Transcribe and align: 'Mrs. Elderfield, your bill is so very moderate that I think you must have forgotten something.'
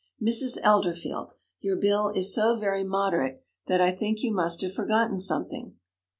'Mrs. 0.19 0.59
Elderfield, 0.63 1.33
your 1.59 1.75
bill 1.75 2.09
is 2.09 2.33
so 2.33 2.55
very 2.55 2.83
moderate 2.83 3.43
that 3.67 3.81
I 3.81 3.91
think 3.91 4.23
you 4.23 4.33
must 4.33 4.61
have 4.61 4.73
forgotten 4.73 5.19
something.' 5.19 5.75